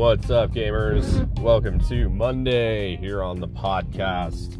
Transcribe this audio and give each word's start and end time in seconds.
what's 0.00 0.30
up, 0.30 0.50
gamers? 0.52 1.38
Welcome 1.40 1.78
to 1.88 2.08
Monday 2.08 2.96
here 2.96 3.22
on 3.22 3.38
the 3.38 3.46
podcast. 3.46 4.56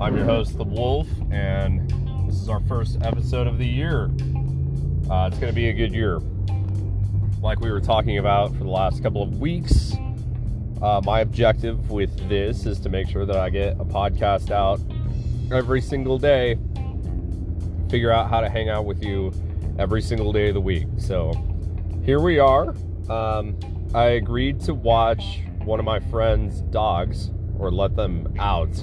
I'm 0.00 0.16
your 0.16 0.24
host, 0.24 0.58
The 0.58 0.64
Wolf, 0.64 1.06
and 1.30 1.88
this 2.26 2.34
is 2.34 2.48
our 2.48 2.58
first 2.62 2.98
episode 3.02 3.46
of 3.46 3.58
the 3.58 3.64
year. 3.64 4.06
Uh, 5.08 5.28
it's 5.30 5.38
going 5.38 5.46
to 5.46 5.52
be 5.52 5.68
a 5.68 5.72
good 5.72 5.94
year. 5.94 6.18
Like 7.40 7.60
we 7.60 7.70
were 7.70 7.80
talking 7.80 8.18
about 8.18 8.50
for 8.56 8.64
the 8.64 8.70
last 8.70 9.04
couple 9.04 9.22
of 9.22 9.38
weeks, 9.38 9.94
uh, 10.82 11.00
my 11.04 11.20
objective 11.20 11.92
with 11.92 12.28
this 12.28 12.66
is 12.66 12.80
to 12.80 12.88
make 12.88 13.08
sure 13.08 13.24
that 13.24 13.36
I 13.36 13.50
get 13.50 13.74
a 13.74 13.84
podcast 13.84 14.50
out 14.50 14.80
every 15.52 15.80
single 15.80 16.18
day, 16.18 16.58
figure 17.88 18.10
out 18.10 18.28
how 18.28 18.40
to 18.40 18.48
hang 18.48 18.68
out 18.68 18.84
with 18.84 19.04
you 19.04 19.32
every 19.78 20.02
single 20.02 20.32
day 20.32 20.48
of 20.48 20.54
the 20.54 20.60
week. 20.60 20.88
So 20.98 21.32
here 22.04 22.18
we 22.18 22.40
are. 22.40 22.74
Um, 23.08 23.56
I 23.94 24.04
agreed 24.12 24.58
to 24.60 24.74
watch 24.74 25.40
one 25.64 25.78
of 25.78 25.84
my 25.84 26.00
friend's 26.00 26.62
dogs 26.62 27.30
or 27.58 27.70
let 27.70 27.94
them 27.94 28.34
out 28.38 28.74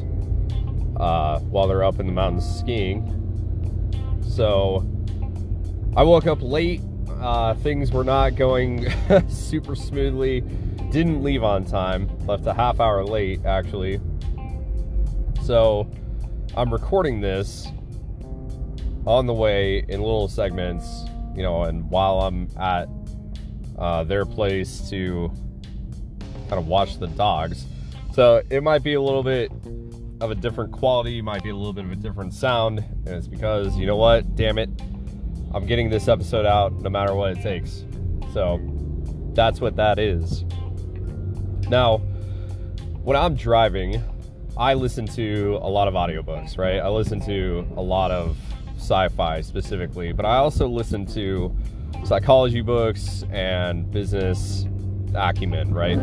uh, 0.97 1.39
while 1.39 1.67
they're 1.67 1.83
up 1.83 1.99
in 1.99 2.05
the 2.05 2.11
mountains 2.11 2.59
skiing. 2.59 3.15
So 4.27 4.87
I 5.95 6.03
woke 6.03 6.27
up 6.27 6.43
late. 6.43 6.81
Uh, 7.19 7.55
things 7.55 7.91
were 7.91 8.03
not 8.03 8.35
going 8.35 8.87
super 9.27 9.75
smoothly. 9.75 10.41
Didn't 10.91 11.23
leave 11.23 11.43
on 11.43 11.65
time. 11.65 12.07
Left 12.27 12.45
a 12.45 12.53
half 12.53 12.79
hour 12.79 13.03
late, 13.03 13.43
actually. 13.45 13.99
So 15.43 15.89
I'm 16.55 16.71
recording 16.71 17.19
this 17.19 17.67
on 19.07 19.25
the 19.25 19.33
way 19.33 19.79
in 19.87 20.01
little 20.01 20.27
segments, 20.27 21.05
you 21.35 21.41
know, 21.41 21.63
and 21.63 21.89
while 21.89 22.21
I'm 22.21 22.47
at 22.59 22.87
uh, 23.79 24.03
their 24.03 24.25
place 24.25 24.89
to 24.89 25.31
kind 26.49 26.59
of 26.59 26.67
watch 26.67 26.99
the 26.99 27.07
dogs. 27.07 27.65
So 28.13 28.41
it 28.49 28.61
might 28.61 28.83
be 28.83 28.95
a 28.95 29.01
little 29.01 29.23
bit 29.23 29.51
of 30.21 30.31
a 30.31 30.35
different 30.35 30.71
quality, 30.71 31.21
might 31.21 31.43
be 31.43 31.49
a 31.49 31.55
little 31.55 31.73
bit 31.73 31.85
of 31.85 31.91
a 31.91 31.95
different 31.95 32.33
sound, 32.33 32.79
and 32.79 33.07
it's 33.07 33.27
because 33.27 33.77
you 33.77 33.85
know 33.85 33.95
what? 33.95 34.35
Damn 34.35 34.57
it, 34.57 34.69
I'm 35.53 35.65
getting 35.65 35.89
this 35.89 36.07
episode 36.07 36.45
out 36.45 36.73
no 36.81 36.89
matter 36.89 37.15
what 37.15 37.37
it 37.37 37.41
takes. 37.41 37.85
So 38.33 38.59
that's 39.33 39.61
what 39.61 39.75
that 39.77 39.97
is. 39.97 40.43
Now, 41.69 41.99
when 43.03 43.15
I'm 43.15 43.35
driving, 43.35 44.03
I 44.57 44.73
listen 44.73 45.05
to 45.07 45.57
a 45.61 45.69
lot 45.69 45.87
of 45.87 45.93
audiobooks, 45.93 46.57
right? 46.57 46.79
I 46.79 46.89
listen 46.89 47.21
to 47.21 47.65
a 47.77 47.81
lot 47.81 48.11
of 48.11 48.37
sci 48.75 49.07
fi 49.09 49.41
specifically, 49.41 50.11
but 50.11 50.25
I 50.25 50.37
also 50.37 50.67
listen 50.67 51.05
to 51.13 51.55
psychology 52.03 52.61
books 52.61 53.23
and 53.31 53.89
business 53.91 54.65
acumen, 55.15 55.73
right? 55.73 55.99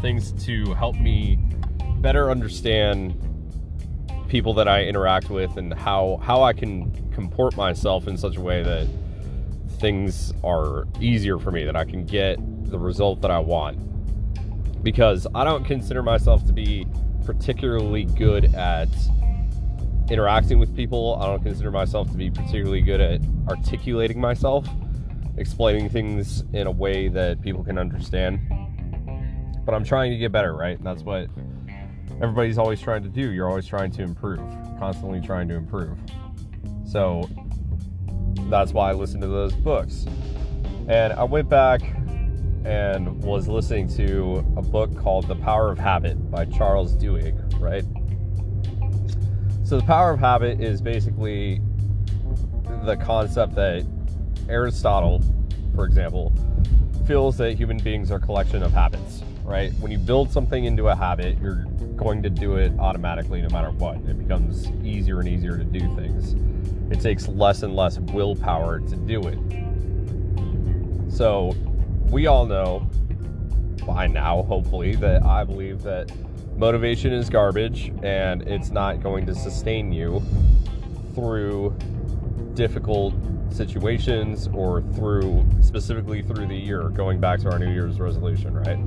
Things 0.00 0.32
to 0.44 0.72
help 0.74 0.96
me 0.96 1.38
better 2.00 2.30
understand 2.30 3.14
people 4.28 4.54
that 4.54 4.68
I 4.68 4.84
interact 4.84 5.28
with 5.28 5.56
and 5.56 5.74
how 5.74 6.20
how 6.22 6.42
I 6.42 6.52
can 6.52 6.92
comport 7.10 7.56
myself 7.56 8.06
in 8.06 8.16
such 8.16 8.36
a 8.36 8.40
way 8.40 8.62
that 8.62 8.86
things 9.80 10.32
are 10.44 10.86
easier 11.00 11.38
for 11.38 11.50
me 11.50 11.64
that 11.64 11.76
I 11.76 11.84
can 11.84 12.04
get 12.04 12.38
the 12.70 12.78
result 12.78 13.20
that 13.22 13.30
I 13.30 13.38
want. 13.38 13.78
Because 14.82 15.26
I 15.34 15.44
don't 15.44 15.64
consider 15.64 16.02
myself 16.02 16.46
to 16.46 16.52
be 16.52 16.86
particularly 17.24 18.04
good 18.04 18.54
at 18.54 18.88
interacting 20.10 20.58
with 20.58 20.74
people. 20.74 21.16
I 21.20 21.26
don't 21.26 21.42
consider 21.42 21.70
myself 21.70 22.10
to 22.10 22.16
be 22.16 22.30
particularly 22.30 22.82
good 22.82 23.00
at 23.00 23.20
articulating 23.48 24.20
myself 24.20 24.68
explaining 25.36 25.88
things 25.88 26.44
in 26.52 26.66
a 26.66 26.70
way 26.70 27.08
that 27.08 27.40
people 27.40 27.64
can 27.64 27.78
understand. 27.78 28.40
But 29.64 29.74
I'm 29.74 29.84
trying 29.84 30.10
to 30.10 30.18
get 30.18 30.32
better, 30.32 30.54
right? 30.54 30.82
That's 30.82 31.02
what 31.02 31.28
everybody's 32.20 32.58
always 32.58 32.80
trying 32.80 33.02
to 33.04 33.08
do. 33.08 33.30
You're 33.30 33.48
always 33.48 33.66
trying 33.66 33.90
to 33.92 34.02
improve, 34.02 34.40
constantly 34.78 35.20
trying 35.20 35.48
to 35.48 35.54
improve. 35.54 35.96
So 36.84 37.28
that's 38.48 38.72
why 38.72 38.90
I 38.90 38.92
listen 38.92 39.20
to 39.20 39.28
those 39.28 39.54
books. 39.54 40.06
And 40.88 41.12
I 41.12 41.24
went 41.24 41.48
back 41.48 41.82
and 42.64 43.22
was 43.22 43.48
listening 43.48 43.88
to 43.96 44.44
a 44.56 44.62
book 44.62 44.94
called 44.98 45.26
The 45.28 45.36
Power 45.36 45.70
of 45.70 45.78
Habit 45.78 46.30
by 46.30 46.44
Charles 46.44 46.94
Duhigg, 46.96 47.58
right? 47.60 47.84
So, 49.70 49.78
The 49.78 49.86
Power 49.86 50.10
of 50.10 50.18
Habit 50.18 50.60
is 50.60 50.82
basically 50.82 51.60
the 52.82 52.96
concept 52.96 53.54
that 53.54 53.86
Aristotle, 54.48 55.22
for 55.76 55.84
example, 55.84 56.32
feels 57.06 57.36
that 57.36 57.56
human 57.56 57.78
beings 57.78 58.10
are 58.10 58.16
a 58.16 58.20
collection 58.20 58.64
of 58.64 58.72
habits, 58.72 59.22
right? 59.44 59.72
When 59.74 59.92
you 59.92 59.98
build 59.98 60.32
something 60.32 60.64
into 60.64 60.88
a 60.88 60.96
habit, 60.96 61.38
you're 61.40 61.66
going 61.96 62.20
to 62.24 62.28
do 62.28 62.56
it 62.56 62.72
automatically 62.80 63.42
no 63.42 63.48
matter 63.50 63.70
what. 63.70 63.98
It 63.98 64.18
becomes 64.18 64.66
easier 64.84 65.20
and 65.20 65.28
easier 65.28 65.56
to 65.56 65.62
do 65.62 65.78
things. 65.94 66.34
It 66.90 67.00
takes 67.00 67.28
less 67.28 67.62
and 67.62 67.76
less 67.76 67.96
willpower 67.96 68.80
to 68.80 68.96
do 68.96 69.22
it. 69.28 69.38
So, 71.12 71.54
we 72.08 72.26
all 72.26 72.44
know 72.44 72.90
by 73.86 74.08
now, 74.08 74.42
hopefully, 74.42 74.96
that 74.96 75.22
I 75.22 75.44
believe 75.44 75.82
that 75.82 76.10
motivation 76.60 77.10
is 77.10 77.30
garbage 77.30 77.90
and 78.02 78.42
it's 78.42 78.70
not 78.70 79.02
going 79.02 79.24
to 79.24 79.34
sustain 79.34 79.90
you 79.90 80.22
through 81.14 81.74
difficult 82.52 83.14
situations 83.50 84.46
or 84.52 84.82
through 84.92 85.42
specifically 85.62 86.20
through 86.20 86.46
the 86.46 86.54
year, 86.54 86.90
going 86.90 87.18
back 87.18 87.40
to 87.40 87.50
our 87.50 87.58
New 87.58 87.72
Year's 87.72 87.98
resolution, 87.98 88.52
right? 88.52 88.78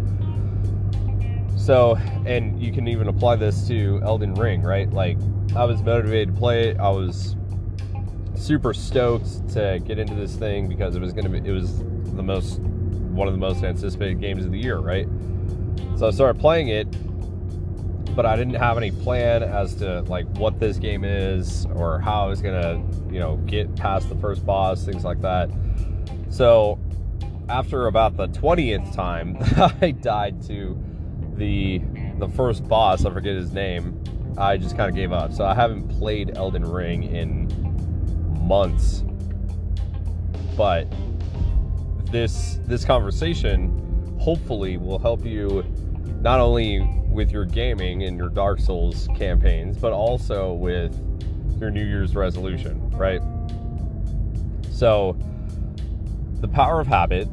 So, 1.59 1.95
and 2.27 2.61
you 2.61 2.71
can 2.71 2.87
even 2.87 3.07
apply 3.07 3.37
this 3.37 3.67
to 3.69 3.99
Elden 4.03 4.35
Ring, 4.35 4.61
right? 4.61 4.89
Like, 4.91 5.17
I 5.55 5.65
was 5.65 5.81
motivated 5.81 6.35
to 6.35 6.39
play 6.39 6.69
it. 6.69 6.79
I 6.79 6.89
was 6.89 7.35
super 8.35 8.75
stoked 8.75 9.49
to 9.53 9.79
get 9.83 9.97
into 9.97 10.13
this 10.13 10.35
thing 10.35 10.67
because 10.67 10.95
it 10.95 11.01
was 11.01 11.11
going 11.11 11.23
to 11.23 11.41
be, 11.41 11.49
it 11.49 11.51
was 11.51 11.79
the 11.79 12.21
most, 12.21 12.59
one 12.59 13.27
of 13.27 13.33
the 13.33 13.39
most 13.39 13.63
anticipated 13.63 14.21
games 14.21 14.45
of 14.45 14.51
the 14.51 14.59
year, 14.59 14.77
right? 14.77 15.07
So 15.97 16.07
I 16.07 16.11
started 16.11 16.39
playing 16.39 16.67
it 16.67 16.87
but 18.15 18.25
I 18.25 18.35
didn't 18.35 18.55
have 18.55 18.77
any 18.77 18.91
plan 18.91 19.43
as 19.43 19.75
to 19.75 20.01
like 20.01 20.27
what 20.37 20.59
this 20.59 20.77
game 20.77 21.03
is 21.03 21.65
or 21.75 21.99
how 21.99 22.25
I 22.25 22.27
was 22.27 22.41
gonna, 22.41 22.83
you 23.11 23.19
know, 23.19 23.37
get 23.45 23.75
past 23.75 24.09
the 24.09 24.15
first 24.15 24.45
boss, 24.45 24.85
things 24.85 25.03
like 25.03 25.21
that. 25.21 25.49
So 26.29 26.79
after 27.49 27.87
about 27.87 28.17
the 28.17 28.27
twentieth 28.27 28.93
time 28.93 29.37
I 29.81 29.91
died 29.91 30.41
to 30.47 30.77
the 31.35 31.81
the 32.19 32.29
first 32.29 32.67
boss, 32.67 33.05
I 33.05 33.11
forget 33.11 33.35
his 33.35 33.51
name, 33.51 34.03
I 34.37 34.57
just 34.57 34.77
kind 34.77 34.89
of 34.89 34.95
gave 34.95 35.11
up. 35.11 35.33
So 35.33 35.45
I 35.45 35.53
haven't 35.53 35.87
played 35.87 36.37
Elden 36.37 36.63
Ring 36.63 37.03
in 37.03 37.47
months. 38.47 39.03
But 40.55 40.87
this 42.11 42.59
this 42.65 42.85
conversation 42.85 43.79
hopefully 44.19 44.77
will 44.77 44.99
help 44.99 45.25
you 45.25 45.65
not 46.21 46.39
only 46.39 46.81
with 47.09 47.31
your 47.31 47.45
gaming 47.45 48.03
and 48.03 48.17
your 48.17 48.29
Dark 48.29 48.59
Souls 48.59 49.07
campaigns, 49.15 49.77
but 49.77 49.93
also 49.93 50.53
with 50.53 50.93
your 51.59 51.69
New 51.69 51.85
Year's 51.85 52.15
resolution, 52.15 52.89
right? 52.91 53.21
So, 54.71 55.17
the 56.41 56.47
power 56.47 56.81
of 56.81 56.87
habit. 56.87 57.27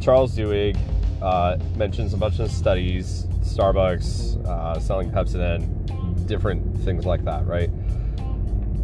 Charles 0.00 0.36
Duhigg 0.36 0.76
uh, 1.22 1.56
mentions 1.76 2.12
a 2.12 2.16
bunch 2.16 2.38
of 2.38 2.50
studies, 2.50 3.24
Starbucks 3.40 4.44
uh, 4.46 4.78
selling 4.78 5.10
Pepsodent, 5.10 6.26
different 6.26 6.76
things 6.84 7.06
like 7.06 7.24
that, 7.24 7.46
right? 7.46 7.70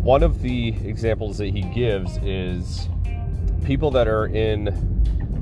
One 0.03 0.23
of 0.23 0.41
the 0.41 0.69
examples 0.69 1.37
that 1.39 1.49
he 1.49 1.61
gives 1.61 2.17
is 2.19 2.89
people 3.65 3.91
that 3.91 4.09
are 4.09 4.27
in 4.27 4.69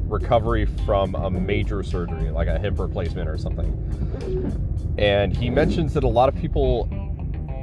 recovery 0.09 0.67
from 0.85 1.15
a 1.15 1.31
major 1.31 1.83
surgery, 1.83 2.31
like 2.31 2.49
a 2.49 2.59
hip 2.59 2.79
replacement 2.79 3.29
or 3.29 3.39
something. 3.39 4.95
And 4.99 5.37
he 5.37 5.51
mentions 5.51 5.95
that 5.95 6.05
a 6.05 6.09
lot 6.09 6.29
of 6.29 6.35
people, 6.35 6.89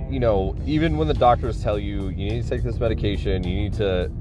you 0.10 0.20
know, 0.20 0.56
even 0.66 0.98
when 0.98 1.08
the 1.08 1.14
doctors 1.14 1.62
tell 1.62 1.78
you 1.78 2.10
you 2.10 2.30
need 2.30 2.44
to 2.44 2.50
take 2.50 2.64
this 2.64 2.80
medication, 2.80 3.44
you 3.44 3.56
need 3.56 3.74
to 3.74 4.12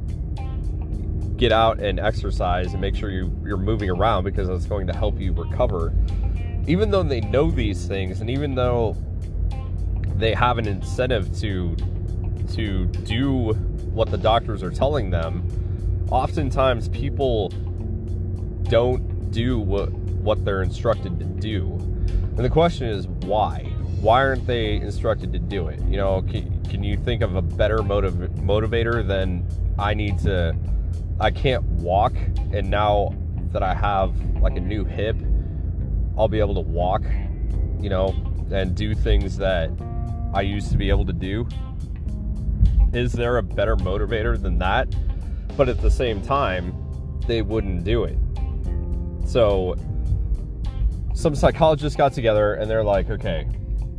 get 1.37 1.53
out 1.53 1.81
and 1.81 1.99
exercise 1.99 2.73
and 2.73 2.81
make 2.81 2.95
sure 2.95 3.11
you, 3.11 3.37
you're 3.45 3.57
moving 3.57 3.91
around 3.91 4.25
because 4.25 4.49
it's 4.49 4.67
going 4.67 4.87
to 4.87 4.93
help 4.93 5.21
you 5.21 5.33
recover. 5.33 5.93
Even 6.67 6.91
though 6.91 7.03
they 7.03 7.21
know 7.21 7.51
these 7.51 7.87
things, 7.87 8.21
and 8.21 8.31
even 8.31 8.55
though 8.55 8.97
they 10.17 10.33
have 10.33 10.59
an 10.59 10.67
incentive 10.67 11.37
to 11.41 11.77
to 12.55 12.87
do 12.87 13.53
what 13.93 14.11
the 14.11 14.19
doctors 14.19 14.63
are 14.63 14.71
telling 14.71 15.11
them, 15.11 15.47
oftentimes 16.11 16.89
people 16.91 17.53
don't 18.65 19.31
do 19.31 19.59
what 19.59 19.91
what 19.93 20.45
they're 20.45 20.63
instructed 20.63 21.19
to 21.19 21.25
do. 21.25 21.73
And 22.37 22.39
the 22.39 22.51
question 22.51 22.89
is 22.89 23.07
why? 23.07 23.61
Why 24.01 24.21
aren't 24.21 24.47
they 24.47 24.77
instructed 24.77 25.33
to 25.33 25.39
do 25.39 25.69
it? 25.69 25.81
You 25.83 25.97
know, 25.97 26.23
can, 26.23 26.63
can 26.65 26.83
you 26.83 26.97
think 26.97 27.23
of 27.23 27.37
a 27.37 27.43
better 27.43 27.83
motiv- 27.83 28.31
motivator 28.37 29.07
than 29.07 29.47
I 29.79 29.95
need 29.95 30.19
to 30.21 30.57
I 31.21 31.31
can't 31.31 31.63
walk 31.65 32.15
and 32.53 32.71
now 32.71 33.15
that 33.53 33.63
I 33.63 33.75
have 33.75 34.15
like 34.41 34.57
a 34.57 34.61
new 34.61 34.85
hip 34.85 35.17
I'll 36.17 36.29
be 36.29 36.39
able 36.39 36.55
to 36.55 36.61
walk, 36.61 37.03
you 37.81 37.91
know, 37.91 38.15
and 38.53 38.75
do 38.75 38.95
things 38.95 39.37
that 39.39 39.71
I 40.33 40.43
used 40.43 40.71
to 40.71 40.77
be 40.77 40.89
able 40.89 41.07
to 41.07 41.13
do. 41.13 41.47
Is 42.93 43.13
there 43.13 43.39
a 43.39 43.43
better 43.43 43.77
motivator 43.77 44.41
than 44.41 44.59
that? 44.59 44.95
But 45.57 45.69
at 45.69 45.81
the 45.81 45.91
same 45.91 46.23
time, 46.23 46.73
they 47.27 47.43
wouldn't 47.43 47.85
do 47.85 48.05
it. 48.05 48.17
So 49.25 49.77
some 51.15 51.35
psychologists 51.35 51.97
got 51.97 52.13
together 52.13 52.55
and 52.55 52.71
they're 52.71 52.85
like, 52.85 53.11
okay, 53.11 53.49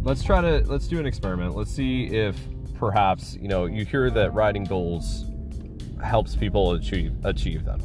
let's 0.02 0.24
try 0.24 0.42
to 0.42 0.64
let's 0.68 0.88
do 0.88 1.00
an 1.00 1.06
experiment. 1.06 1.56
Let's 1.56 1.72
see 1.72 2.06
if 2.06 2.38
perhaps, 2.76 3.36
you 3.36 3.48
know, 3.48 3.66
you 3.66 3.86
hear 3.86 4.10
that 4.12 4.34
writing 4.34 4.64
goals 4.64 5.26
helps 6.04 6.36
people 6.36 6.74
achieve 6.74 7.14
achieve 7.24 7.66
them. 7.66 7.80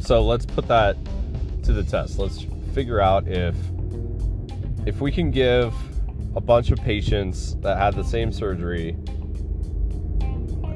So 0.00 0.22
let's 0.24 0.44
put 0.44 0.66
that 0.68 0.96
to 1.62 1.72
the 1.72 1.84
test. 1.84 2.18
Let's 2.18 2.46
figure 2.74 3.00
out 3.00 3.28
if 3.28 3.54
if 4.86 5.00
we 5.00 5.12
can 5.12 5.30
give 5.30 5.72
a 6.36 6.40
bunch 6.40 6.70
of 6.70 6.78
patients 6.78 7.54
that 7.56 7.78
had 7.78 7.94
the 7.94 8.02
same 8.02 8.32
surgery 8.32 8.96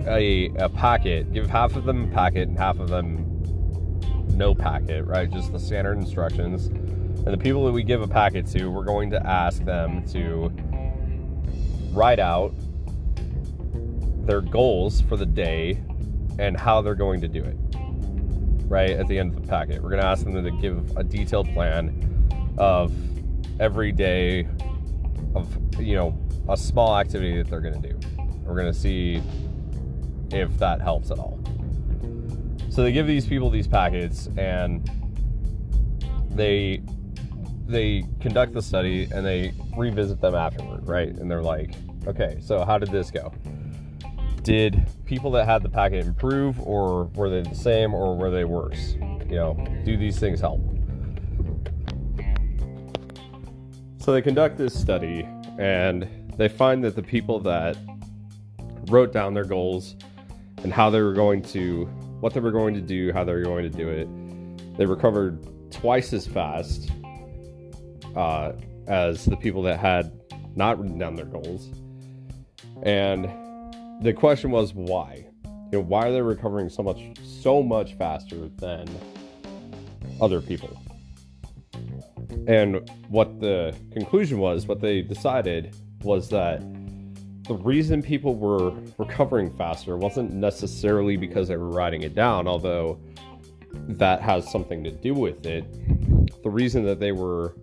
a, 0.06 0.50
a 0.56 0.68
packet, 0.68 1.32
give 1.32 1.50
half 1.50 1.76
of 1.76 1.84
them 1.84 2.10
a 2.10 2.14
packet 2.14 2.48
and 2.48 2.56
half 2.56 2.78
of 2.78 2.88
them 2.88 3.27
no 4.38 4.54
packet, 4.54 5.04
right? 5.04 5.30
Just 5.30 5.52
the 5.52 5.58
standard 5.58 5.98
instructions. 5.98 6.66
And 6.66 7.26
the 7.26 7.36
people 7.36 7.66
that 7.66 7.72
we 7.72 7.82
give 7.82 8.00
a 8.00 8.08
packet 8.08 8.46
to, 8.48 8.68
we're 8.68 8.84
going 8.84 9.10
to 9.10 9.26
ask 9.26 9.62
them 9.64 10.06
to 10.08 10.50
write 11.92 12.20
out 12.20 12.54
their 14.24 14.40
goals 14.40 15.00
for 15.02 15.16
the 15.16 15.26
day 15.26 15.82
and 16.38 16.56
how 16.56 16.80
they're 16.80 16.94
going 16.94 17.20
to 17.20 17.28
do 17.28 17.42
it, 17.42 17.56
right? 18.68 18.90
At 18.90 19.08
the 19.08 19.18
end 19.18 19.34
of 19.34 19.42
the 19.42 19.48
packet, 19.48 19.82
we're 19.82 19.90
going 19.90 20.02
to 20.02 20.06
ask 20.06 20.24
them 20.24 20.42
to 20.42 20.50
give 20.52 20.96
a 20.96 21.02
detailed 21.02 21.52
plan 21.52 22.54
of 22.56 22.92
every 23.60 23.90
day 23.90 24.46
of, 25.34 25.48
you 25.80 25.96
know, 25.96 26.16
a 26.48 26.56
small 26.56 26.96
activity 26.96 27.36
that 27.36 27.50
they're 27.50 27.60
going 27.60 27.82
to 27.82 27.88
do. 27.88 27.98
We're 28.44 28.54
going 28.54 28.72
to 28.72 28.78
see 28.78 29.20
if 30.30 30.56
that 30.58 30.80
helps 30.80 31.10
at 31.10 31.18
all. 31.18 31.38
So 32.78 32.84
they 32.84 32.92
give 32.92 33.08
these 33.08 33.26
people 33.26 33.50
these 33.50 33.66
packets 33.66 34.28
and 34.36 34.88
they 36.30 36.80
they 37.66 38.04
conduct 38.20 38.52
the 38.52 38.62
study 38.62 39.08
and 39.12 39.26
they 39.26 39.52
revisit 39.76 40.20
them 40.20 40.36
afterward, 40.36 40.86
right? 40.86 41.08
And 41.08 41.28
they're 41.28 41.42
like, 41.42 41.74
okay, 42.06 42.38
so 42.40 42.64
how 42.64 42.78
did 42.78 42.92
this 42.92 43.10
go? 43.10 43.32
Did 44.44 44.88
people 45.06 45.32
that 45.32 45.44
had 45.44 45.64
the 45.64 45.68
packet 45.68 46.06
improve 46.06 46.60
or 46.60 47.06
were 47.16 47.28
they 47.28 47.42
the 47.42 47.56
same 47.56 47.94
or 47.94 48.16
were 48.16 48.30
they 48.30 48.44
worse? 48.44 48.92
You 49.28 49.34
know, 49.34 49.82
do 49.84 49.96
these 49.96 50.20
things 50.20 50.38
help? 50.38 50.60
So 53.98 54.12
they 54.12 54.22
conduct 54.22 54.56
this 54.56 54.72
study 54.72 55.28
and 55.58 56.08
they 56.36 56.48
find 56.48 56.84
that 56.84 56.94
the 56.94 57.02
people 57.02 57.40
that 57.40 57.76
wrote 58.88 59.12
down 59.12 59.34
their 59.34 59.42
goals 59.42 59.96
and 60.62 60.72
how 60.72 60.90
they 60.90 61.00
were 61.00 61.14
going 61.14 61.42
to, 61.42 61.90
what 62.20 62.34
they 62.34 62.40
were 62.40 62.50
going 62.50 62.74
to 62.74 62.80
do, 62.80 63.12
how 63.12 63.24
they 63.24 63.32
were 63.32 63.42
going 63.42 63.70
to 63.70 63.76
do 63.76 63.88
it, 63.88 64.08
they 64.76 64.86
recovered 64.86 65.46
twice 65.70 66.12
as 66.12 66.26
fast 66.26 66.90
uh, 68.16 68.52
as 68.86 69.24
the 69.24 69.36
people 69.36 69.62
that 69.62 69.78
had 69.78 70.12
not 70.56 70.80
written 70.80 70.98
down 70.98 71.14
their 71.14 71.26
goals. 71.26 71.70
And 72.82 73.24
the 74.02 74.12
question 74.12 74.50
was 74.50 74.74
why? 74.74 75.26
You 75.44 75.78
know, 75.78 75.80
why 75.80 76.08
are 76.08 76.12
they 76.12 76.22
recovering 76.22 76.68
so 76.68 76.82
much 76.82 77.00
so 77.22 77.62
much 77.62 77.94
faster 77.94 78.48
than 78.56 78.88
other 80.20 80.40
people? 80.40 80.80
And 82.46 82.88
what 83.08 83.40
the 83.40 83.76
conclusion 83.92 84.38
was, 84.38 84.66
what 84.66 84.80
they 84.80 85.02
decided 85.02 85.76
was 86.02 86.30
that 86.30 86.62
the 87.48 87.54
reason 87.54 88.02
people 88.02 88.34
were 88.34 88.72
recovering 88.98 89.50
faster 89.56 89.96
wasn't 89.96 90.32
necessarily 90.32 91.16
because 91.16 91.48
they 91.48 91.56
were 91.56 91.70
writing 91.70 92.02
it 92.02 92.14
down, 92.14 92.46
although 92.46 93.00
that 93.72 94.20
has 94.20 94.50
something 94.50 94.84
to 94.84 94.90
do 94.90 95.14
with 95.14 95.46
it. 95.46 95.64
The 96.42 96.50
reason 96.50 96.84
that 96.84 97.00
they 97.00 97.12
were 97.12 97.56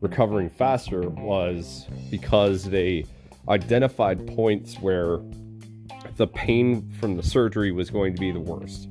recovering 0.00 0.48
faster 0.48 1.08
was 1.08 1.86
because 2.10 2.64
they 2.64 3.04
identified 3.48 4.26
points 4.28 4.76
where 4.76 5.18
the 6.16 6.28
pain 6.28 6.88
from 7.00 7.16
the 7.16 7.22
surgery 7.22 7.72
was 7.72 7.90
going 7.90 8.14
to 8.14 8.20
be 8.20 8.30
the 8.30 8.40
worst. 8.40 8.88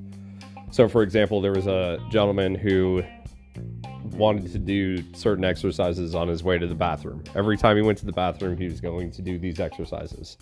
So, 0.72 0.90
for 0.90 1.02
example, 1.02 1.40
there 1.40 1.54
was 1.54 1.68
a 1.68 1.98
gentleman 2.10 2.56
who 2.56 3.04
wanted 4.14 4.52
to 4.52 4.60
do 4.60 5.04
certain 5.14 5.44
exercises 5.44 6.16
on 6.16 6.28
his 6.28 6.44
way 6.44 6.58
to 6.58 6.68
the 6.68 6.76
bathroom. 6.76 7.24
Every 7.36 7.58
time 7.58 7.76
he 7.76 7.82
went 7.82 7.98
to 8.00 8.06
the 8.06 8.12
bathroom, 8.12 8.58
he 8.58 8.66
was 8.66 8.82
going 8.82 9.12
to 9.12 9.22
do 9.22 9.38
these 9.38 9.60
exercises. 9.60 10.38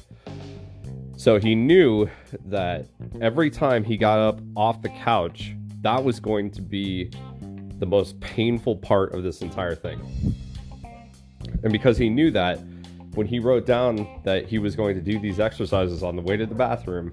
So 1.18 1.40
he 1.40 1.56
knew 1.56 2.10
that 2.46 2.88
every 3.22 3.50
time 3.50 3.84
he 3.84 3.98
got 3.98 4.20
up 4.20 4.40
off 4.56 4.82
the 4.82 4.90
couch, 4.90 5.54
that 5.82 6.04
was 6.04 6.20
going 6.20 6.52
to 6.52 6.62
be 6.62 7.12
the 7.80 7.86
most 7.86 8.20
painful 8.20 8.78
part 8.78 9.14
of 9.14 9.24
this 9.24 9.42
entire 9.42 9.76
thing. 9.76 10.00
And 11.64 11.72
because 11.72 11.98
he 11.98 12.10
knew 12.10 12.32
that, 12.32 12.60
when 13.14 13.28
he 13.28 13.40
wrote 13.40 13.66
down 13.66 14.08
that 14.24 14.46
he 14.48 14.60
was 14.60 14.76
going 14.76 14.96
to 14.96 15.02
do 15.02 15.20
these 15.20 15.40
exercises 15.40 16.04
on 16.04 16.16
the 16.16 16.22
way 16.22 16.36
to 16.38 16.46
the 16.46 16.56
bathroom, 16.56 17.12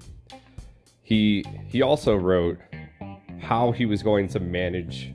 he 1.01 1.45
he 1.67 1.81
also 1.81 2.15
wrote 2.15 2.57
how 3.39 3.71
he 3.71 3.85
was 3.85 4.03
going 4.03 4.27
to 4.29 4.39
manage 4.39 5.13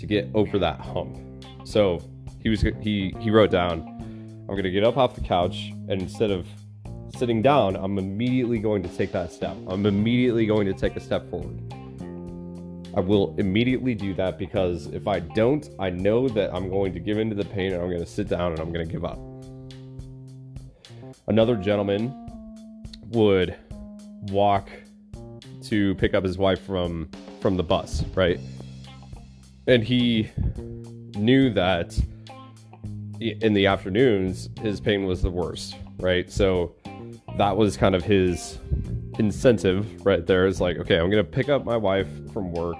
to 0.00 0.06
get 0.06 0.28
over 0.34 0.58
that 0.58 0.80
hump. 0.80 1.18
So 1.64 2.02
he 2.40 2.48
was 2.48 2.62
he 2.62 3.14
he 3.20 3.30
wrote 3.30 3.50
down, 3.50 3.82
I'm 4.48 4.56
gonna 4.56 4.70
get 4.70 4.84
up 4.84 4.96
off 4.96 5.14
the 5.14 5.20
couch 5.20 5.72
and 5.88 6.02
instead 6.02 6.30
of 6.30 6.46
sitting 7.16 7.42
down, 7.42 7.76
I'm 7.76 7.98
immediately 7.98 8.58
going 8.58 8.82
to 8.82 8.88
take 8.88 9.12
that 9.12 9.30
step. 9.32 9.56
I'm 9.68 9.84
immediately 9.86 10.46
going 10.46 10.66
to 10.66 10.72
take 10.72 10.96
a 10.96 11.00
step 11.00 11.28
forward. 11.30 11.60
I 12.96 13.00
will 13.00 13.34
immediately 13.38 13.94
do 13.94 14.14
that 14.14 14.38
because 14.38 14.86
if 14.86 15.06
I 15.06 15.20
don't, 15.20 15.68
I 15.78 15.90
know 15.90 16.28
that 16.28 16.52
I'm 16.54 16.68
going 16.68 16.92
to 16.94 16.98
give 16.98 17.18
in 17.18 17.28
to 17.28 17.36
the 17.36 17.44
pain 17.44 17.72
and 17.72 17.82
I'm 17.82 17.88
going 17.88 18.00
to 18.00 18.06
sit 18.06 18.28
down 18.28 18.52
and 18.52 18.60
I'm 18.60 18.72
going 18.72 18.86
to 18.86 18.92
give 18.92 19.04
up. 19.04 19.18
Another 21.28 21.54
gentleman 21.56 22.12
would 23.08 23.54
walk 24.32 24.70
to 25.64 25.94
pick 25.96 26.14
up 26.14 26.24
his 26.24 26.38
wife 26.38 26.60
from 26.62 27.08
from 27.40 27.56
the 27.56 27.62
bus, 27.62 28.04
right? 28.14 28.40
And 29.66 29.84
he 29.84 30.28
knew 31.16 31.50
that 31.50 31.98
in 33.20 33.52
the 33.52 33.66
afternoons 33.66 34.48
his 34.60 34.80
pain 34.80 35.04
was 35.04 35.22
the 35.22 35.30
worst 35.30 35.76
right? 36.00 36.30
So 36.30 36.74
that 37.36 37.56
was 37.56 37.76
kind 37.76 37.94
of 37.94 38.02
his 38.02 38.58
incentive 39.18 40.04
right 40.04 40.26
there. 40.26 40.46
Is 40.46 40.60
like 40.60 40.78
okay 40.78 40.98
i'm 40.98 41.10
gonna 41.10 41.24
pick 41.24 41.48
up 41.48 41.64
my 41.64 41.76
wife 41.76 42.08
from 42.32 42.52
work. 42.52 42.76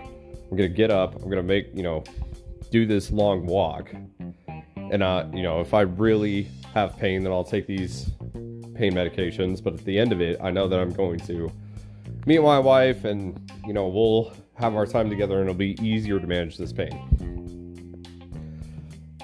I'm 0.51 0.57
gonna 0.57 0.69
get 0.69 0.91
up. 0.91 1.15
I'm 1.23 1.29
gonna 1.29 1.43
make 1.43 1.75
you 1.75 1.83
know 1.83 2.05
do 2.71 2.87
this 2.87 3.11
long 3.11 3.47
walk. 3.47 3.93
And 3.93 5.03
uh 5.03 5.27
you 5.33 5.43
know 5.43 5.61
if 5.61 5.75
i 5.75 5.83
really 5.83 6.49
have 6.75 6.97
pain 6.97 7.23
then 7.23 7.33
i'll 7.33 7.45
take 7.45 7.67
these 7.67 8.11
pain 8.75 8.93
medications. 8.93 9.63
But 9.63 9.75
at 9.75 9.85
the 9.85 9.99
end 9.99 10.13
of 10.13 10.21
it 10.21 10.39
i 10.43 10.51
know 10.51 10.69
that 10.69 10.79
i'm 10.81 10.93
going 10.93 11.21
to 11.21 11.51
meet 12.27 12.43
my 12.43 12.59
wife 12.59 13.05
and 13.05 13.51
you 13.67 13.73
know 13.73 13.89
we'll 13.89 14.33
have 14.61 14.77
our 14.77 14.87
time 14.87 15.09
together 15.09 15.41
and 15.41 15.49
it'll 15.49 15.55
be 15.55 15.77
easier 15.83 16.21
to 16.21 16.27
manage 16.27 16.57
this 16.57 16.73
pain. 16.73 18.05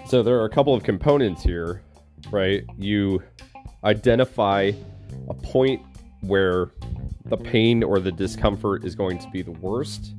So 0.06 0.22
there 0.22 0.38
are 0.38 0.44
a 0.44 0.50
couple 0.50 0.72
of 0.72 0.82
components 0.82 1.42
here, 1.42 1.82
right? 2.30 2.64
You 2.78 3.22
identify 3.84 4.72
a 5.28 5.34
point 5.34 5.82
where 6.20 6.70
the 7.26 7.36
pain 7.36 7.82
or 7.82 7.98
the 7.98 8.12
discomfort 8.12 8.84
is 8.84 8.94
going 8.94 9.18
to 9.18 9.28
be 9.30 9.42
the 9.42 9.52
worst. 9.52 10.14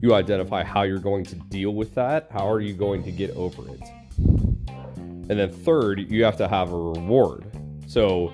You 0.00 0.14
identify 0.14 0.62
how 0.62 0.82
you're 0.82 0.98
going 0.98 1.24
to 1.24 1.34
deal 1.34 1.74
with 1.74 1.94
that. 1.96 2.28
How 2.30 2.48
are 2.48 2.60
you 2.60 2.72
going 2.72 3.02
to 3.02 3.10
get 3.10 3.30
over 3.30 3.68
it? 3.68 3.82
And 4.18 5.38
then 5.38 5.50
third, 5.50 6.10
you 6.10 6.24
have 6.24 6.36
to 6.38 6.48
have 6.48 6.72
a 6.72 6.76
reward. 6.76 7.44
So 7.86 8.32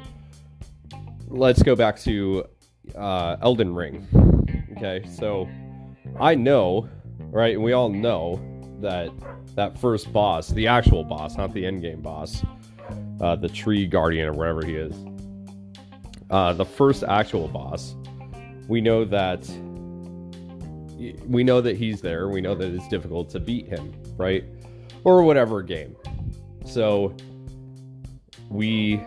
let's 1.27 1.63
go 1.63 1.75
back 1.75 1.99
to 2.01 2.45
uh, 2.95 3.37
Elden 3.41 3.75
Ring. 3.75 4.07
Okay, 4.77 5.07
so 5.09 5.49
I 6.21 6.35
know, 6.35 6.89
right? 7.19 7.55
And 7.55 7.63
we 7.63 7.73
all 7.73 7.89
know 7.89 8.41
that 8.81 9.11
that 9.55 9.79
first 9.79 10.13
boss, 10.13 10.49
the 10.49 10.67
actual 10.67 11.05
boss, 11.05 11.37
not 11.37 11.53
the 11.53 11.65
end 11.65 11.83
game 11.83 12.01
boss, 12.03 12.45
uh, 13.21 13.37
the 13.37 13.49
tree 13.49 13.87
guardian 13.87 14.29
or 14.29 14.33
whatever 14.33 14.65
he 14.65 14.75
is, 14.75 14.95
uh, 16.31 16.53
the 16.53 16.65
first 16.65 17.05
actual 17.05 17.49
boss, 17.49 17.95
we 18.69 18.81
know 18.81 19.05
that 19.05 19.49
we 21.27 21.45
know 21.45 21.61
that 21.61 21.77
he's 21.77 22.01
there. 22.01 22.29
We 22.29 22.41
know 22.41 22.55
that 22.55 22.73
it's 22.73 22.89
difficult 22.89 23.29
to 23.31 23.41
beat 23.41 23.67
him, 23.67 23.93
right? 24.17 24.45
Or 25.03 25.23
whatever 25.23 25.63
game. 25.63 25.97
So 26.65 27.15
we 28.49 29.03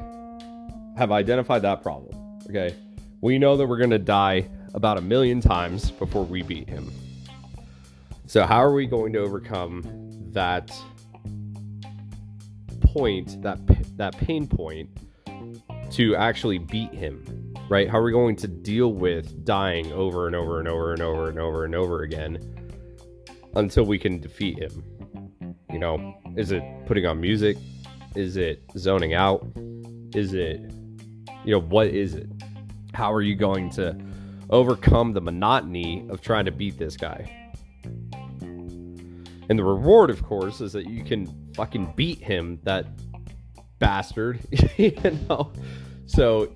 have 0.98 1.12
identified 1.12 1.62
that 1.64 1.82
problem. 1.82 2.40
Okay. 2.50 2.76
We 3.22 3.40
know 3.40 3.58
that 3.58 3.66
we're 3.66 3.78
going 3.78 3.90
to 3.92 4.00
die 4.00 4.50
about 4.74 4.98
a 4.98 5.02
million 5.02 5.42
times 5.42 5.92
before 5.92 6.24
we 6.24 6.42
beat 6.42 6.70
him. 6.70 6.92
So, 8.26 8.46
how 8.46 8.58
are 8.58 8.74
we 8.74 8.86
going 8.86 9.14
to 9.14 9.20
overcome 9.20 9.84
that 10.32 10.72
point, 12.82 13.42
that 13.42 13.60
that 13.98 14.18
pain 14.18 14.48
point, 14.48 14.90
to 15.92 16.16
actually 16.16 16.58
beat 16.58 16.94
him, 16.94 17.54
right? 17.70 17.90
How 17.90 18.00
are 18.00 18.04
we 18.04 18.12
going 18.12 18.36
to 18.38 18.48
deal 18.48 18.94
with 18.94 19.46
dying 19.46 19.92
over 19.94 20.28
and 20.28 20.36
over 20.36 20.60
and 20.60 20.68
over 20.68 20.94
and 20.94 21.02
over 21.02 21.30
and 21.30 21.40
over 21.40 21.66
and 21.66 21.76
over 21.76 22.02
again 22.02 22.38
until 23.56 23.86
we 23.86 23.98
can 23.98 24.20
defeat 24.20 24.60
him? 24.60 24.84
You 25.72 25.80
know, 25.80 26.16
is 26.36 26.52
it 26.52 26.64
putting 26.86 27.06
on 27.06 27.22
music? 27.22 27.58
Is 28.16 28.38
it 28.38 28.64
zoning 28.78 29.14
out? 29.14 29.46
Is 30.14 30.34
it, 30.34 30.60
you 31.46 31.52
know, 31.52 31.62
what 31.62 31.88
is 31.88 32.16
it? 32.16 32.30
How 32.94 33.14
are 33.14 33.22
you 33.22 33.36
going 33.36 33.70
to 33.72 33.96
overcome 34.50 35.14
the 35.14 35.22
monotony 35.22 36.08
of 36.10 36.22
trying 36.22 36.46
to 36.46 36.52
beat 36.52 36.78
this 36.78 36.98
guy? 36.98 37.52
And 39.50 39.58
the 39.58 39.64
reward, 39.64 40.10
of 40.10 40.24
course, 40.24 40.62
is 40.62 40.74
that 40.74 40.88
you 40.88 41.04
can 41.04 41.52
fucking 41.54 41.94
beat 41.96 42.20
him, 42.20 42.60
that 42.64 42.86
bastard. 43.80 44.40
you 44.78 44.92
know? 45.30 45.52
So, 46.06 46.54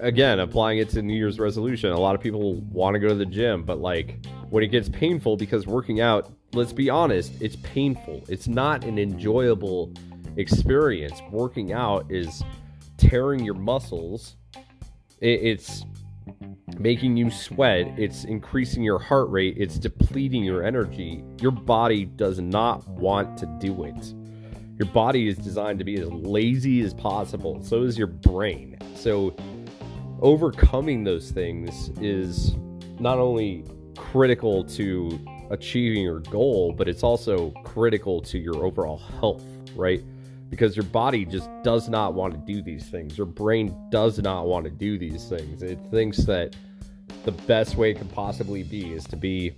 again, 0.00 0.40
applying 0.40 0.78
it 0.78 0.90
to 0.90 1.02
New 1.02 1.14
Year's 1.14 1.38
resolution, 1.38 1.90
a 1.92 1.98
lot 1.98 2.14
of 2.14 2.20
people 2.20 2.54
want 2.54 2.94
to 2.94 3.00
go 3.00 3.08
to 3.08 3.14
the 3.14 3.26
gym, 3.26 3.64
but 3.64 3.80
like 3.80 4.26
when 4.50 4.62
it 4.62 4.68
gets 4.68 4.88
painful, 4.88 5.36
because 5.36 5.66
working 5.66 6.00
out, 6.00 6.30
let's 6.52 6.72
be 6.72 6.90
honest, 6.90 7.32
it's 7.40 7.56
painful. 7.56 8.24
It's 8.28 8.48
not 8.48 8.84
an 8.84 8.98
enjoyable 8.98 9.92
experience. 10.36 11.20
Working 11.30 11.72
out 11.72 12.10
is 12.10 12.42
tearing 12.96 13.44
your 13.44 13.54
muscles, 13.54 14.36
it's 15.20 15.84
making 16.78 17.16
you 17.16 17.30
sweat, 17.30 17.86
it's 17.98 18.24
increasing 18.24 18.82
your 18.82 18.98
heart 18.98 19.28
rate, 19.30 19.56
it's 19.58 19.78
depleting 19.78 20.44
your 20.44 20.64
energy. 20.64 21.22
Your 21.40 21.50
body 21.50 22.04
does 22.04 22.38
not 22.38 22.86
want 22.88 23.36
to 23.38 23.46
do 23.60 23.84
it. 23.84 24.14
Your 24.78 24.88
body 24.92 25.28
is 25.28 25.36
designed 25.36 25.78
to 25.80 25.84
be 25.84 26.00
as 26.00 26.08
lazy 26.08 26.80
as 26.82 26.94
possible. 26.94 27.62
So 27.64 27.82
is 27.82 27.98
your 27.98 28.06
brain. 28.06 28.78
So 28.94 29.34
overcoming 30.20 31.04
those 31.04 31.30
things 31.30 31.90
is 32.00 32.54
not 33.00 33.18
only 33.18 33.64
critical 33.96 34.64
to 34.64 35.18
achieving 35.50 36.02
your 36.02 36.20
goal, 36.20 36.72
but 36.72 36.88
it's 36.88 37.02
also 37.02 37.50
critical 37.64 38.20
to 38.22 38.38
your 38.38 38.64
overall 38.64 38.98
health, 38.98 39.42
right? 39.74 40.02
Because 40.48 40.76
your 40.76 40.86
body 40.86 41.24
just 41.24 41.48
does 41.62 41.88
not 41.88 42.14
want 42.14 42.34
to 42.34 42.52
do 42.52 42.62
these 42.62 42.88
things. 42.88 43.18
Your 43.18 43.26
brain 43.26 43.76
does 43.90 44.18
not 44.18 44.46
want 44.46 44.64
to 44.64 44.70
do 44.70 44.98
these 44.98 45.28
things. 45.28 45.62
It 45.62 45.78
thinks 45.90 46.18
that 46.18 46.56
the 47.24 47.32
best 47.32 47.76
way 47.76 47.90
it 47.90 47.98
could 47.98 48.12
possibly 48.12 48.62
be 48.62 48.92
is 48.92 49.04
to 49.04 49.16
be 49.16 49.54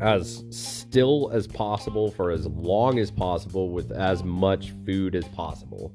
as 0.00 0.44
still 0.50 1.30
as 1.32 1.46
possible 1.46 2.10
for 2.10 2.30
as 2.30 2.46
long 2.46 2.98
as 2.98 3.10
possible 3.10 3.70
with 3.70 3.92
as 3.92 4.24
much 4.24 4.72
food 4.84 5.14
as 5.14 5.24
possible. 5.28 5.94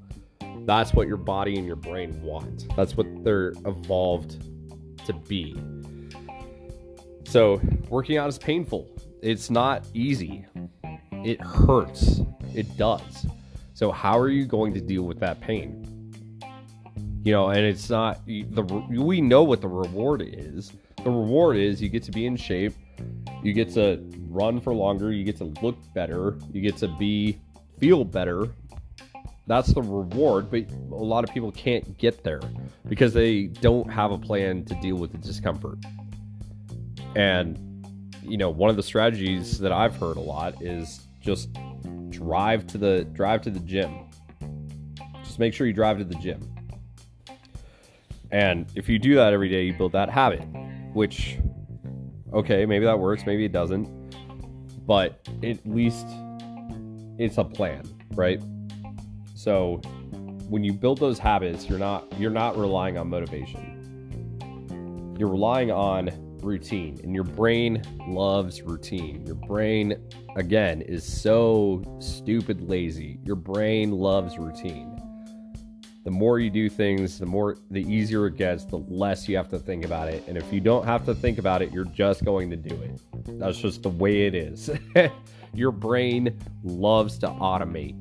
That's 0.65 0.93
what 0.93 1.07
your 1.07 1.17
body 1.17 1.57
and 1.57 1.65
your 1.65 1.75
brain 1.75 2.21
want. 2.21 2.67
That's 2.75 2.95
what 2.95 3.07
they're 3.23 3.53
evolved 3.65 4.43
to 5.05 5.13
be. 5.13 5.55
So, 7.25 7.59
working 7.89 8.17
out 8.17 8.29
is 8.29 8.37
painful. 8.37 8.89
It's 9.21 9.49
not 9.49 9.85
easy. 9.93 10.45
It 11.11 11.41
hurts. 11.41 12.21
It 12.53 12.77
does. 12.77 13.25
So, 13.77 13.91
how 13.91 14.17
are 14.17 14.29
you 14.29 14.48
going 14.48 14.74
to 14.74 14.81
deal 14.81 15.03
with 15.03 15.19
that 15.19 15.39
pain? 15.39 16.12
You 17.24 17.31
know, 17.31 17.50
and 17.50 17.60
it's 17.60 17.91
not 17.91 18.25
the 18.25 18.63
we 18.89 19.22
know 19.22 19.43
what 19.43 19.62
the 19.62 19.67
reward 19.67 20.24
is. 20.25 20.72
The 21.03 21.12
reward 21.12 21.57
is 21.57 21.79
you 21.79 21.88
get 21.88 22.01
to 22.05 22.12
be 22.12 22.25
in 22.25 22.38
shape, 22.38 22.74
you 23.43 23.53
get 23.53 23.72
to 23.75 24.03
run 24.29 24.60
for 24.60 24.74
longer, 24.74 25.12
you 25.12 25.24
get 25.24 25.38
to 25.38 25.53
look 25.62 25.77
better, 25.93 26.39
you 26.51 26.60
get 26.60 26.77
to 26.77 26.88
be 26.88 27.38
feel 27.79 28.03
better. 28.03 28.48
That's 29.46 29.72
the 29.72 29.84
reward, 29.84 30.50
but 30.50 30.63
a 30.89 30.96
lot 30.96 31.24
of 31.24 31.31
people 31.31 31.51
can't 31.51 32.00
get 32.00 32.24
there 32.24 32.41
because 32.88 33.13
they 33.13 33.43
don't 33.43 33.93
have 33.93 34.12
a 34.12 34.17
plan 34.17 34.65
to 34.65 34.74
deal 34.81 34.96
with 34.96 35.12
the 35.12 35.19
discomfort. 35.19 35.77
And 37.15 37.60
you 38.24 38.38
know, 38.38 38.50
one 38.50 38.72
of 38.72 38.75
the 38.75 38.81
strategies 38.81 39.60
that 39.60 39.72
I've 39.72 39.96
heard 39.98 40.17
a 40.17 40.22
lot 40.22 40.63
is 40.63 41.01
just 41.22 41.50
drive 42.17 42.65
to 42.67 42.77
the 42.77 43.03
drive 43.13 43.41
to 43.43 43.50
the 43.50 43.59
gym. 43.59 44.09
Just 45.24 45.39
make 45.39 45.53
sure 45.53 45.67
you 45.67 45.74
drive 45.74 46.00
to 46.00 46.03
the 46.03 46.15
gym. 46.15 46.41
And 48.31 48.65
if 48.75 48.89
you 48.89 49.00
do 49.00 49.15
that 49.15 49.33
every 49.33 49.50
day, 49.50 49.63
you 49.63 49.74
build 49.74 49.91
that 49.93 50.09
habit, 50.09 50.41
which 50.93 51.38
okay, 52.33 52.65
maybe 52.65 52.86
that 52.86 53.00
works, 53.00 53.25
maybe 53.25 53.45
it 53.45 53.51
doesn't. 53.51 53.88
But 54.86 55.27
at 55.43 55.65
least 55.65 56.07
it's 57.17 57.38
a 57.38 57.43
plan, 57.43 57.83
right? 58.15 58.41
So 59.36 59.77
when 60.50 60.63
you 60.63 60.74
build 60.74 61.00
those 61.00 61.19
habits, 61.19 61.69
you're 61.69 61.79
not 61.79 62.12
you're 62.19 62.31
not 62.31 62.57
relying 62.57 62.97
on 62.97 63.07
motivation. 63.07 63.75
You're 65.19 65.29
relying 65.29 65.71
on 65.71 66.09
routine 66.44 67.00
and 67.03 67.13
your 67.13 67.24
brain 67.24 67.84
loves 68.08 68.62
routine. 68.62 69.25
Your 69.25 69.36
brain 69.36 69.96
again 70.36 70.82
is 70.82 71.03
so 71.03 71.84
stupid 72.00 72.70
lazy. 72.70 73.20
Your 73.24 73.36
brain 73.36 73.91
loves 73.91 74.38
routine 74.38 75.01
the 76.08 76.12
more 76.12 76.39
you 76.39 76.50
do 76.50 76.70
things, 76.70 77.20
the 77.20 77.25
more 77.25 77.58
the 77.70 77.82
easier 77.82 78.27
it 78.27 78.38
gets, 78.38 78.63
the 78.63 78.77
less 78.77 79.27
you 79.27 79.36
have 79.36 79.50
to 79.50 79.60
think 79.60 79.84
about 79.84 80.08
it. 80.08 80.24
And 80.25 80.38
if 80.38 80.53
you 80.53 80.62
don't 80.62 80.86
have 80.86 81.06
to 81.06 81.13
think 81.13 81.38
about 81.38 81.62
it, 81.62 81.74
you're 81.74 81.84
just 81.84 82.24
going 82.24 82.50
to 82.50 82.56
do 82.56 82.74
it. 82.82 83.01
That's 83.38 83.58
just 83.58 83.84
the 83.84 83.89
way 83.89 84.25
it 84.25 84.34
is. 84.34 84.70
Your 85.53 85.72
brain 85.72 86.39
loves 86.63 87.17
to 87.17 87.27
automate 87.27 87.98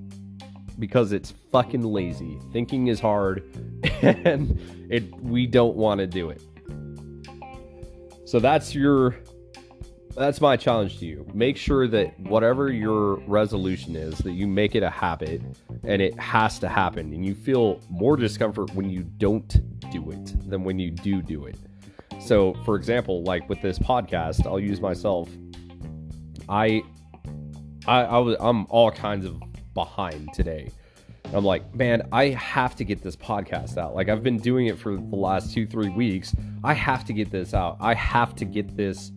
because 0.79 1.11
it's 1.11 1.33
fucking 1.51 1.83
lazy. 1.83 2.39
Thinking 2.53 2.87
is 2.87 3.01
hard 3.01 3.43
and 4.03 4.57
it 4.89 5.13
we 5.21 5.49
don't 5.49 5.75
want 5.75 5.99
to 5.99 6.07
do 6.07 6.31
it. 6.31 6.41
So 8.27 8.41
that's 8.41 8.75
your 8.75 9.17
that's 10.17 10.41
my 10.41 10.57
challenge 10.57 10.99
to 10.99 11.07
you. 11.07 11.27
Make 11.35 11.57
sure 11.57 11.87
that 11.89 12.19
whatever 12.21 12.73
your 12.73 13.17
resolution 13.27 13.95
is, 13.95 14.19
that 14.19 14.33
you 14.33 14.47
make 14.47 14.75
it 14.75 14.83
a 14.83 14.91
habit 14.91 15.43
and 15.85 16.01
it 16.01 16.19
has 16.19 16.59
to 16.61 16.69
happen. 16.69 17.13
And 17.13 17.25
you 17.25 17.35
feel 17.35 17.81
more 17.91 18.17
discomfort 18.17 18.75
when 18.75 18.89
you 18.89 19.03
don't 19.03 19.49
do 19.93 20.11
it 20.11 20.51
than 20.51 20.65
when 20.65 20.79
you 20.79 20.91
do 20.91 21.21
do 21.21 21.45
it. 21.45 21.59
So, 22.19 22.55
for 22.65 22.77
example, 22.77 23.23
like 23.25 23.47
with 23.49 23.61
this 23.61 23.79
podcast, 23.79 24.47
I'll 24.47 24.59
use 24.59 24.81
myself. 24.81 25.29
I, 26.49 26.83
I, 27.87 28.01
I 28.05 28.19
was, 28.19 28.37
I'm 28.41 28.67
all 28.71 28.91
kinds 28.91 29.27
of 29.27 29.41
behind 29.75 30.33
today. 30.33 30.71
I'm 31.35 31.45
like, 31.45 31.75
man, 31.75 32.09
I 32.13 32.29
have 32.29 32.77
to 32.77 32.85
get 32.85 33.03
this 33.03 33.17
podcast 33.17 33.77
out. 33.77 33.95
Like, 33.95 34.09
I've 34.09 34.23
been 34.23 34.39
doing 34.39 34.67
it 34.67 34.79
for 34.79 34.97
the 34.97 35.17
last 35.17 35.53
two, 35.53 35.67
three 35.67 35.89
weeks. 35.89 36.35
I 36.65 36.73
have 36.73 37.05
to 37.07 37.13
get 37.13 37.31
this 37.31 37.53
out. 37.53 37.77
I 37.81 37.95
have 37.95 38.35
to 38.37 38.45
get 38.45 38.77
this 38.77 39.11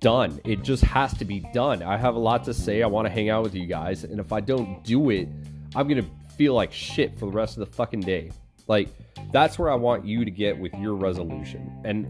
done. 0.00 0.40
It 0.44 0.62
just 0.62 0.82
has 0.84 1.12
to 1.18 1.24
be 1.24 1.40
done. 1.52 1.82
I 1.82 1.96
have 1.96 2.14
a 2.14 2.18
lot 2.18 2.44
to 2.44 2.54
say. 2.54 2.82
I 2.82 2.86
want 2.86 3.06
to 3.06 3.12
hang 3.12 3.28
out 3.30 3.42
with 3.42 3.54
you 3.54 3.66
guys. 3.66 4.04
And 4.04 4.18
if 4.18 4.32
I 4.32 4.40
don't 4.40 4.82
do 4.84 5.10
it, 5.10 5.28
I'm 5.76 5.88
going 5.88 6.02
to 6.02 6.10
feel 6.36 6.54
like 6.54 6.72
shit 6.72 7.18
for 7.18 7.26
the 7.26 7.32
rest 7.32 7.58
of 7.58 7.66
the 7.66 7.74
fucking 7.74 8.00
day. 8.00 8.30
Like, 8.66 8.88
that's 9.32 9.58
where 9.58 9.70
I 9.70 9.74
want 9.74 10.04
you 10.04 10.24
to 10.24 10.30
get 10.30 10.58
with 10.58 10.72
your 10.74 10.94
resolution. 10.94 11.80
And 11.84 12.08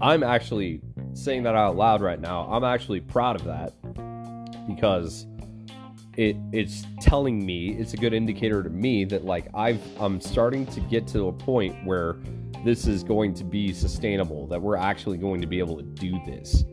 I'm 0.00 0.22
actually 0.22 0.80
saying 1.14 1.44
that 1.44 1.54
out 1.54 1.76
loud 1.76 2.02
right 2.02 2.20
now. 2.20 2.48
I'm 2.50 2.64
actually 2.64 3.00
proud 3.00 3.36
of 3.36 3.44
that 3.44 3.72
because 4.66 5.26
it 6.16 6.36
it's 6.52 6.84
telling 7.00 7.44
me 7.44 7.70
it's 7.70 7.94
a 7.94 7.96
good 7.96 8.12
indicator 8.12 8.62
to 8.62 8.70
me 8.70 9.04
that 9.04 9.24
like 9.24 9.48
I've 9.54 9.82
I'm 10.00 10.20
starting 10.20 10.66
to 10.66 10.80
get 10.80 11.06
to 11.08 11.28
a 11.28 11.32
point 11.32 11.76
where 11.84 12.16
this 12.64 12.86
is 12.86 13.04
going 13.04 13.34
to 13.34 13.44
be 13.44 13.72
sustainable 13.72 14.46
that 14.48 14.60
we're 14.60 14.76
actually 14.76 15.18
going 15.18 15.40
to 15.40 15.46
be 15.46 15.58
able 15.58 15.76
to 15.76 15.82
do 15.82 16.18
this 16.26 16.64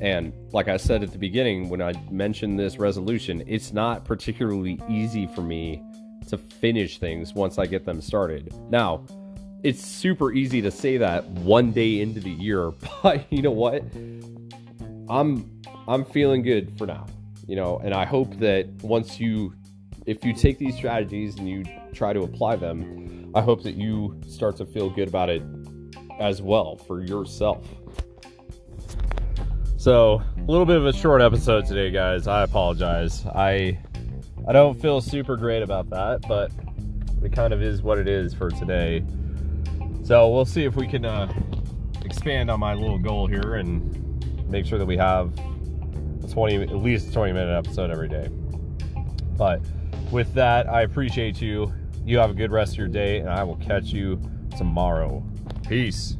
and 0.00 0.32
like 0.52 0.68
I 0.68 0.78
said 0.78 1.02
at 1.02 1.12
the 1.12 1.18
beginning, 1.18 1.68
when 1.68 1.82
I 1.82 1.92
mentioned 2.10 2.58
this 2.58 2.78
resolution, 2.78 3.44
it's 3.46 3.72
not 3.72 4.04
particularly 4.04 4.80
easy 4.88 5.26
for 5.26 5.42
me 5.42 5.82
to 6.28 6.38
finish 6.38 6.98
things 6.98 7.34
once 7.34 7.58
I 7.58 7.66
get 7.66 7.84
them 7.84 8.00
started. 8.00 8.54
Now, 8.70 9.04
it's 9.62 9.84
super 9.84 10.32
easy 10.32 10.62
to 10.62 10.70
say 10.70 10.96
that 10.96 11.26
one 11.28 11.70
day 11.72 12.00
into 12.00 12.20
the 12.20 12.30
year, 12.30 12.70
but 13.02 13.30
you 13.30 13.42
know 13.42 13.50
what? 13.50 13.82
I'm 15.08 15.60
I'm 15.86 16.04
feeling 16.06 16.42
good 16.42 16.78
for 16.78 16.86
now. 16.86 17.06
You 17.50 17.56
know, 17.56 17.80
and 17.82 17.92
I 17.92 18.04
hope 18.04 18.38
that 18.38 18.68
once 18.84 19.18
you 19.18 19.52
if 20.06 20.24
you 20.24 20.32
take 20.32 20.58
these 20.58 20.76
strategies 20.76 21.36
and 21.36 21.48
you 21.48 21.64
try 21.92 22.12
to 22.12 22.20
apply 22.20 22.54
them, 22.54 23.32
I 23.34 23.40
hope 23.40 23.64
that 23.64 23.74
you 23.74 24.20
start 24.24 24.56
to 24.58 24.64
feel 24.64 24.88
good 24.88 25.08
about 25.08 25.30
it 25.30 25.42
as 26.20 26.40
well 26.40 26.76
for 26.76 27.00
yourself. 27.00 27.66
So, 29.76 30.22
a 30.36 30.42
little 30.42 30.64
bit 30.64 30.76
of 30.76 30.86
a 30.86 30.92
short 30.92 31.22
episode 31.22 31.66
today, 31.66 31.90
guys. 31.90 32.28
I 32.28 32.44
apologize. 32.44 33.26
I 33.26 33.80
I 34.46 34.52
don't 34.52 34.80
feel 34.80 35.00
super 35.00 35.36
great 35.36 35.64
about 35.64 35.90
that, 35.90 36.20
but 36.28 36.52
it 37.20 37.32
kind 37.32 37.52
of 37.52 37.60
is 37.60 37.82
what 37.82 37.98
it 37.98 38.06
is 38.06 38.32
for 38.32 38.50
today. 38.50 39.04
So, 40.04 40.30
we'll 40.30 40.44
see 40.44 40.62
if 40.62 40.76
we 40.76 40.86
can 40.86 41.04
uh, 41.04 41.32
expand 42.04 42.48
on 42.48 42.60
my 42.60 42.74
little 42.74 43.00
goal 43.00 43.26
here 43.26 43.56
and 43.56 44.48
make 44.48 44.66
sure 44.66 44.78
that 44.78 44.86
we 44.86 44.96
have 44.98 45.32
20 46.30 46.62
at 46.62 46.76
least 46.76 47.12
20 47.12 47.32
minute 47.32 47.56
episode 47.56 47.90
every 47.90 48.08
day. 48.08 48.28
But 49.36 49.60
with 50.10 50.32
that, 50.34 50.68
I 50.68 50.82
appreciate 50.82 51.40
you. 51.40 51.72
You 52.04 52.18
have 52.18 52.30
a 52.30 52.34
good 52.34 52.50
rest 52.50 52.72
of 52.72 52.78
your 52.78 52.88
day, 52.88 53.18
and 53.18 53.28
I 53.28 53.44
will 53.44 53.56
catch 53.56 53.86
you 53.86 54.20
tomorrow. 54.56 55.22
Peace. 55.66 56.16